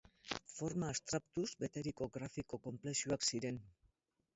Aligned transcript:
Forma 0.53 0.89
abstraktuz 0.93 1.47
beteriko 1.67 2.11
grafiko 2.19 2.63
konplexuak 2.67 3.33
ziren. 3.33 3.67